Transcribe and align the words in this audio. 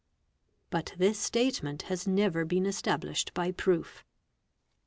But 0.71 0.95
this 0.97 1.19
statement 1.19 1.83
has 1.83 2.07
never 2.07 2.43
been 2.43 2.65
established 2.65 3.35
by 3.35 3.51
proof. 3.51 4.03